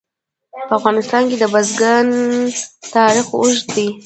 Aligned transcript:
په 0.67 0.73
افغانستان 0.79 1.23
کې 1.29 1.37
د 1.39 1.45
بزګان 1.53 2.07
تاریخ 2.95 3.25
اوږد 3.37 3.65
دی. 3.75 3.87